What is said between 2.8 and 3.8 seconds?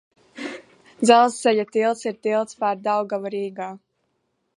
Daugavu Rīgā.